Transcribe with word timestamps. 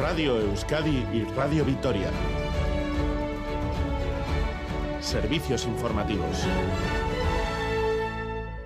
Radio 0.00 0.40
Euskadi 0.40 1.04
y 1.12 1.24
Radio 1.36 1.62
Vitoria. 1.62 2.10
Servicios 4.98 5.66
informativos. 5.66 6.46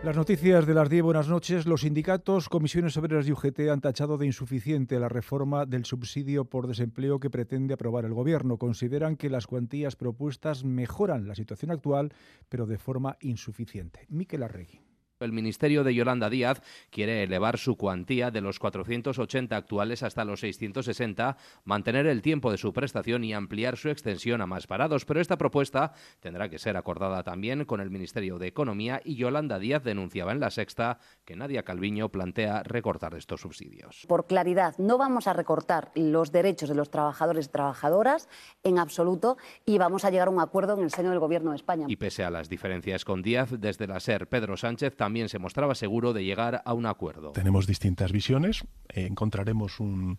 Las 0.04 0.14
noticias 0.14 0.64
de 0.64 0.74
las 0.74 0.88
10, 0.88 1.02
buenas 1.02 1.26
noches. 1.26 1.66
Los 1.66 1.80
sindicatos, 1.80 2.48
comisiones 2.48 2.96
obreras 2.96 3.26
y 3.26 3.32
UGT 3.32 3.68
han 3.72 3.80
tachado 3.80 4.16
de 4.16 4.26
insuficiente 4.26 5.00
la 5.00 5.08
reforma 5.08 5.66
del 5.66 5.84
subsidio 5.84 6.44
por 6.44 6.68
desempleo 6.68 7.18
que 7.18 7.30
pretende 7.30 7.74
aprobar 7.74 8.04
el 8.04 8.14
Gobierno. 8.14 8.56
Consideran 8.56 9.16
que 9.16 9.28
las 9.28 9.48
cuantías 9.48 9.96
propuestas 9.96 10.62
mejoran 10.62 11.26
la 11.26 11.34
situación 11.34 11.72
actual, 11.72 12.12
pero 12.48 12.66
de 12.66 12.78
forma 12.78 13.16
insuficiente. 13.20 14.06
Miquel 14.08 14.44
Arregui. 14.44 14.83
El 15.20 15.30
Ministerio 15.30 15.84
de 15.84 15.94
Yolanda 15.94 16.28
Díaz 16.28 16.60
quiere 16.90 17.22
elevar 17.22 17.56
su 17.56 17.76
cuantía 17.76 18.32
de 18.32 18.40
los 18.40 18.58
480 18.58 19.56
actuales 19.56 20.02
hasta 20.02 20.24
los 20.24 20.40
660, 20.40 21.36
mantener 21.64 22.06
el 22.06 22.20
tiempo 22.20 22.50
de 22.50 22.58
su 22.58 22.72
prestación 22.72 23.22
y 23.22 23.32
ampliar 23.32 23.76
su 23.76 23.90
extensión 23.90 24.40
a 24.40 24.46
más 24.46 24.66
parados. 24.66 25.04
Pero 25.04 25.20
esta 25.20 25.38
propuesta 25.38 25.92
tendrá 26.18 26.48
que 26.48 26.58
ser 26.58 26.76
acordada 26.76 27.22
también 27.22 27.64
con 27.64 27.80
el 27.80 27.90
Ministerio 27.90 28.38
de 28.38 28.48
Economía 28.48 29.00
y 29.04 29.14
Yolanda 29.14 29.60
Díaz 29.60 29.84
denunciaba 29.84 30.32
en 30.32 30.40
la 30.40 30.50
sexta 30.50 30.98
que 31.24 31.36
Nadia 31.36 31.62
Calviño 31.62 32.08
plantea 32.08 32.64
recortar 32.64 33.14
estos 33.14 33.42
subsidios. 33.42 34.06
Por 34.08 34.26
claridad, 34.26 34.74
no 34.78 34.98
vamos 34.98 35.28
a 35.28 35.32
recortar 35.32 35.92
los 35.94 36.32
derechos 36.32 36.68
de 36.68 36.74
los 36.74 36.90
trabajadores 36.90 37.46
y 37.46 37.50
trabajadoras 37.50 38.28
en 38.64 38.80
absoluto 38.80 39.36
y 39.64 39.78
vamos 39.78 40.04
a 40.04 40.10
llegar 40.10 40.26
a 40.26 40.32
un 40.32 40.40
acuerdo 40.40 40.76
en 40.76 40.82
el 40.82 40.90
seno 40.90 41.10
del 41.10 41.20
Gobierno 41.20 41.50
de 41.50 41.56
España. 41.56 41.86
Y 41.88 41.96
pese 41.96 42.24
a 42.24 42.30
las 42.30 42.48
diferencias 42.48 43.04
con 43.04 43.22
Díaz, 43.22 43.50
desde 43.58 43.86
la 43.86 44.00
SER, 44.00 44.26
Pedro 44.26 44.56
Sánchez 44.56 44.96
también 45.04 45.28
se 45.28 45.38
mostraba 45.38 45.74
seguro 45.74 46.14
de 46.14 46.24
llegar 46.24 46.62
a 46.64 46.72
un 46.72 46.86
acuerdo. 46.86 47.32
Tenemos 47.32 47.66
distintas 47.66 48.10
visiones, 48.10 48.64
eh, 48.88 49.04
encontraremos 49.04 49.78
un, 49.78 50.18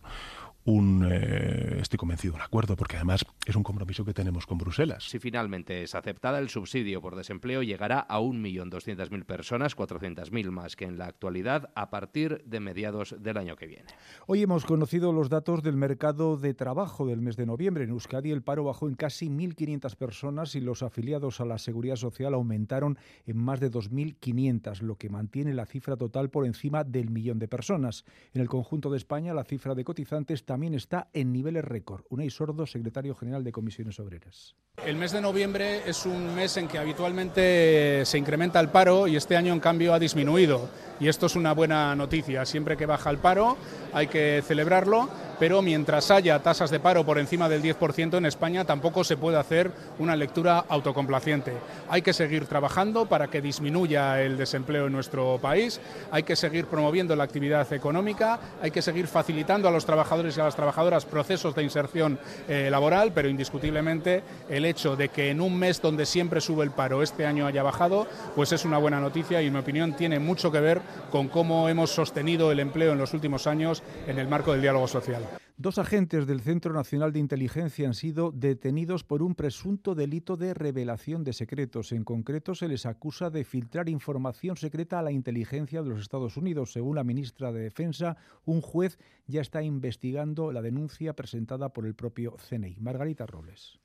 un, 0.64 1.08
eh, 1.10 1.78
estoy 1.80 1.96
convencido, 1.96 2.36
un 2.36 2.40
acuerdo, 2.40 2.76
porque 2.76 2.94
además 2.94 3.26
es 3.46 3.54
un 3.54 3.62
compromiso 3.62 4.04
que 4.04 4.12
tenemos 4.12 4.44
con 4.44 4.58
Bruselas. 4.58 5.04
Si 5.08 5.20
finalmente 5.20 5.84
es 5.84 5.94
aceptada, 5.94 6.40
el 6.40 6.48
subsidio 6.48 7.00
por 7.00 7.14
desempleo 7.14 7.62
llegará 7.62 8.00
a 8.00 8.18
1.200.000 8.18 9.24
personas, 9.24 9.76
400.000 9.76 10.50
más 10.50 10.74
que 10.74 10.84
en 10.84 10.98
la 10.98 11.06
actualidad, 11.06 11.70
a 11.76 11.88
partir 11.88 12.42
de 12.44 12.58
mediados 12.58 13.14
del 13.20 13.36
año 13.36 13.54
que 13.54 13.68
viene. 13.68 13.86
Hoy 14.26 14.42
hemos 14.42 14.64
conocido 14.64 15.12
los 15.12 15.28
datos 15.28 15.62
del 15.62 15.76
mercado 15.76 16.36
de 16.36 16.54
trabajo 16.54 17.06
del 17.06 17.20
mes 17.20 17.36
de 17.36 17.46
noviembre. 17.46 17.84
En 17.84 17.90
Euskadi 17.90 18.32
el 18.32 18.42
paro 18.42 18.64
bajó 18.64 18.88
en 18.88 18.96
casi 18.96 19.28
1.500 19.28 19.94
personas 19.94 20.56
y 20.56 20.60
los 20.60 20.82
afiliados 20.82 21.40
a 21.40 21.44
la 21.44 21.58
Seguridad 21.58 21.96
Social 21.96 22.34
aumentaron 22.34 22.98
en 23.26 23.36
más 23.36 23.60
de 23.60 23.70
2.500, 23.70 24.80
lo 24.80 24.96
que 24.96 25.08
mantiene 25.08 25.54
la 25.54 25.66
cifra 25.66 25.96
total 25.96 26.30
por 26.30 26.46
encima 26.46 26.82
del 26.82 27.10
millón 27.10 27.38
de 27.38 27.46
personas. 27.46 28.04
En 28.34 28.40
el 28.40 28.48
conjunto 28.48 28.90
de 28.90 28.96
España, 28.96 29.32
la 29.34 29.44
cifra 29.44 29.76
de 29.76 29.84
cotizantes 29.84 30.44
también 30.44 30.74
está 30.74 31.10
en 31.12 31.32
niveles 31.32 31.64
récord. 31.64 32.04
Unai 32.10 32.28
Sordo, 32.28 32.66
secretario 32.66 33.14
general 33.14 33.35
de 33.44 33.52
Comisiones 33.52 33.98
Obreras. 34.00 34.54
El 34.84 34.96
mes 34.96 35.12
de 35.12 35.20
noviembre 35.20 35.88
es 35.88 36.04
un 36.04 36.34
mes 36.34 36.56
en 36.58 36.68
que 36.68 36.78
habitualmente 36.78 38.04
se 38.04 38.18
incrementa 38.18 38.60
el 38.60 38.68
paro 38.68 39.08
y 39.08 39.16
este 39.16 39.36
año 39.36 39.52
en 39.52 39.60
cambio 39.60 39.94
ha 39.94 39.98
disminuido. 39.98 40.68
Y 41.00 41.08
esto 41.08 41.26
es 41.26 41.34
una 41.34 41.52
buena 41.52 41.96
noticia. 41.96 42.44
Siempre 42.44 42.76
que 42.76 42.84
baja 42.84 43.10
el 43.10 43.18
paro 43.18 43.56
hay 43.92 44.06
que 44.06 44.42
celebrarlo 44.46 45.08
pero 45.38 45.62
mientras 45.62 46.10
haya 46.10 46.38
tasas 46.40 46.70
de 46.70 46.80
paro 46.80 47.04
por 47.04 47.18
encima 47.18 47.48
del 47.48 47.62
10% 47.62 48.16
en 48.16 48.26
España 48.26 48.64
tampoco 48.64 49.04
se 49.04 49.16
puede 49.16 49.38
hacer 49.38 49.70
una 49.98 50.16
lectura 50.16 50.64
autocomplaciente. 50.68 51.52
Hay 51.88 52.02
que 52.02 52.12
seguir 52.12 52.46
trabajando 52.46 53.06
para 53.06 53.28
que 53.28 53.40
disminuya 53.40 54.22
el 54.22 54.36
desempleo 54.36 54.86
en 54.86 54.92
nuestro 54.92 55.38
país, 55.40 55.80
hay 56.10 56.22
que 56.22 56.36
seguir 56.36 56.66
promoviendo 56.66 57.16
la 57.16 57.24
actividad 57.24 57.70
económica, 57.72 58.38
hay 58.62 58.70
que 58.70 58.82
seguir 58.82 59.06
facilitando 59.06 59.68
a 59.68 59.70
los 59.70 59.86
trabajadores 59.86 60.36
y 60.36 60.40
a 60.40 60.44
las 60.44 60.56
trabajadoras 60.56 61.04
procesos 61.04 61.54
de 61.54 61.62
inserción 61.62 62.18
eh, 62.48 62.68
laboral, 62.70 63.12
pero 63.12 63.28
indiscutiblemente 63.28 64.22
el 64.48 64.64
hecho 64.64 64.96
de 64.96 65.08
que 65.08 65.30
en 65.30 65.40
un 65.40 65.58
mes 65.58 65.80
donde 65.80 66.06
siempre 66.06 66.40
sube 66.40 66.64
el 66.64 66.70
paro 66.70 67.02
este 67.02 67.26
año 67.26 67.46
haya 67.46 67.62
bajado, 67.62 68.06
pues 68.34 68.52
es 68.52 68.64
una 68.64 68.78
buena 68.78 69.00
noticia 69.00 69.42
y 69.42 69.46
en 69.46 69.52
mi 69.52 69.58
opinión 69.58 69.94
tiene 69.94 70.18
mucho 70.18 70.50
que 70.50 70.60
ver 70.60 70.80
con 71.10 71.28
cómo 71.28 71.68
hemos 71.68 71.90
sostenido 71.90 72.52
el 72.52 72.60
empleo 72.60 72.92
en 72.92 72.98
los 72.98 73.14
últimos 73.14 73.46
años 73.46 73.82
en 74.06 74.18
el 74.18 74.28
marco 74.28 74.52
del 74.52 74.62
diálogo 74.62 74.88
social. 74.88 75.25
Dos 75.58 75.78
agentes 75.78 76.26
del 76.26 76.42
Centro 76.42 76.74
Nacional 76.74 77.14
de 77.14 77.18
Inteligencia 77.18 77.86
han 77.86 77.94
sido 77.94 78.30
detenidos 78.30 79.04
por 79.04 79.22
un 79.22 79.34
presunto 79.34 79.94
delito 79.94 80.36
de 80.36 80.52
revelación 80.52 81.24
de 81.24 81.32
secretos. 81.32 81.92
En 81.92 82.04
concreto, 82.04 82.54
se 82.54 82.68
les 82.68 82.84
acusa 82.84 83.30
de 83.30 83.42
filtrar 83.42 83.88
información 83.88 84.58
secreta 84.58 84.98
a 84.98 85.02
la 85.02 85.12
inteligencia 85.12 85.82
de 85.82 85.88
los 85.88 86.00
Estados 86.00 86.36
Unidos. 86.36 86.72
Según 86.72 86.96
la 86.96 87.04
ministra 87.04 87.52
de 87.52 87.60
Defensa, 87.60 88.18
un 88.44 88.60
juez 88.60 88.98
ya 89.26 89.40
está 89.40 89.62
investigando 89.62 90.52
la 90.52 90.60
denuncia 90.60 91.16
presentada 91.16 91.70
por 91.72 91.86
el 91.86 91.94
propio 91.94 92.36
CNI. 92.48 92.76
Margarita 92.78 93.24
Robles. 93.24 93.78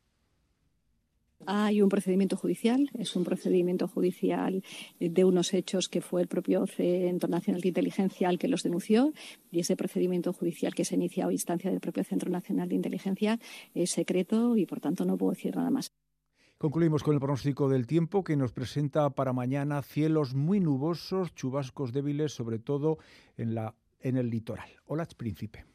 Hay 1.45 1.81
un 1.81 1.89
procedimiento 1.89 2.37
judicial, 2.37 2.89
es 2.97 3.15
un 3.15 3.23
procedimiento 3.23 3.87
judicial 3.87 4.63
de 4.99 5.23
unos 5.25 5.53
hechos 5.53 5.89
que 5.89 6.01
fue 6.01 6.21
el 6.21 6.27
propio 6.27 6.65
Centro 6.67 7.29
Nacional 7.29 7.61
de 7.61 7.69
Inteligencia 7.69 8.29
el 8.29 8.37
que 8.37 8.47
los 8.47 8.63
denunció 8.63 9.13
y 9.51 9.59
ese 9.59 9.75
procedimiento 9.75 10.33
judicial 10.33 10.75
que 10.75 10.85
se 10.85 10.95
inicia 10.95 11.25
a 11.25 11.31
instancia 11.31 11.71
del 11.71 11.79
propio 11.79 12.03
Centro 12.03 12.29
Nacional 12.29 12.69
de 12.69 12.75
Inteligencia 12.75 13.39
es 13.73 13.91
secreto 13.91 14.55
y 14.55 14.65
por 14.65 14.79
tanto 14.79 15.05
no 15.05 15.17
puedo 15.17 15.31
decir 15.31 15.55
nada 15.55 15.71
más. 15.71 15.91
Concluimos 16.57 17.01
con 17.01 17.15
el 17.15 17.19
pronóstico 17.19 17.69
del 17.69 17.87
tiempo 17.87 18.23
que 18.23 18.37
nos 18.37 18.51
presenta 18.51 19.09
para 19.09 19.33
mañana 19.33 19.81
cielos 19.81 20.35
muy 20.35 20.59
nubosos, 20.59 21.33
chubascos 21.33 21.91
débiles, 21.91 22.33
sobre 22.33 22.59
todo 22.59 22.99
en, 23.35 23.55
la, 23.55 23.73
en 23.99 24.15
el 24.15 24.29
litoral. 24.29 24.69
Hola, 24.85 25.07
príncipe. 25.17 25.65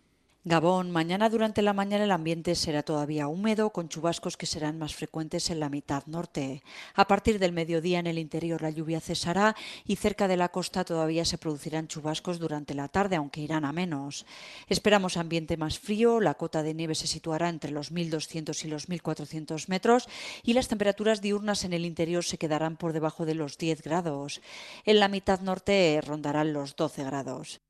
Gabón, 0.49 0.93
mañana 0.93 1.29
durante 1.29 1.61
la 1.61 1.73
mañana 1.73 2.05
el 2.05 2.13
ambiente 2.13 2.55
será 2.55 2.85
todavía 2.85 3.27
húmedo, 3.27 3.71
con 3.71 3.89
chubascos 3.89 4.37
que 4.37 4.47
serán 4.47 4.79
más 4.79 4.95
frecuentes 4.95 5.51
en 5.51 5.59
la 5.59 5.69
mitad 5.69 6.07
norte. 6.07 6.63
A 6.95 7.09
partir 7.09 7.41
del 7.41 7.51
mediodía 7.51 7.99
en 7.99 8.07
el 8.07 8.17
interior 8.17 8.63
la 8.63 8.71
lluvia 8.71 9.01
cesará 9.01 9.57
y 9.85 9.97
cerca 9.97 10.29
de 10.29 10.37
la 10.37 10.51
costa 10.51 10.85
todavía 10.85 11.25
se 11.25 11.37
producirán 11.37 11.89
chubascos 11.89 12.39
durante 12.39 12.75
la 12.75 12.87
tarde, 12.87 13.17
aunque 13.17 13.41
irán 13.41 13.65
a 13.65 13.73
menos. 13.73 14.25
Esperamos 14.69 15.17
ambiente 15.17 15.57
más 15.57 15.81
frío, 15.81 16.21
la 16.21 16.35
cota 16.35 16.63
de 16.63 16.75
nieve 16.75 16.95
se 16.95 17.09
situará 17.09 17.49
entre 17.49 17.73
los 17.73 17.93
1.200 17.93 18.65
y 18.65 18.69
los 18.69 18.89
1.400 18.89 19.67
metros 19.67 20.09
y 20.45 20.53
las 20.53 20.69
temperaturas 20.69 21.21
diurnas 21.21 21.65
en 21.65 21.73
el 21.73 21.85
interior 21.85 22.23
se 22.23 22.39
quedarán 22.39 22.77
por 22.77 22.93
debajo 22.93 23.27
de 23.27 23.35
los 23.35 23.59
10 23.59 23.83
grados. 23.83 24.41
En 24.85 25.01
la 25.01 25.09
mitad 25.09 25.41
norte 25.41 26.01
rondarán 26.07 26.53
los 26.53 26.77
12 26.77 27.03
grados. 27.03 27.66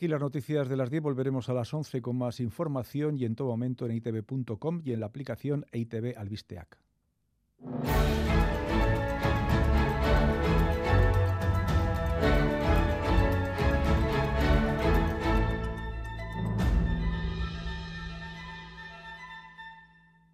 Aquí 0.00 0.08
las 0.08 0.22
noticias 0.22 0.66
de 0.66 0.78
las 0.78 0.88
10 0.88 1.02
volveremos 1.02 1.50
a 1.50 1.52
las 1.52 1.74
11 1.74 2.00
con 2.00 2.16
más 2.16 2.40
información 2.40 3.18
y 3.18 3.26
en 3.26 3.34
todo 3.34 3.48
momento 3.48 3.84
en 3.84 3.92
itv.com 3.92 4.80
y 4.82 4.94
en 4.94 5.00
la 5.00 5.04
aplicación 5.04 5.66
ITV 5.74 6.16
Albisteac. 6.16 6.79